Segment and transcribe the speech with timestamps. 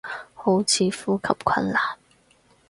[0.03, 0.05] 好似
[0.45, 0.91] 呼吸
[1.45, 1.79] 困難